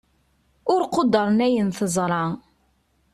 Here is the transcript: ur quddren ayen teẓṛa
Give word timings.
ur 0.73 0.81
quddren 0.93 1.37
ayen 1.47 1.69
teẓṛa 1.77 2.25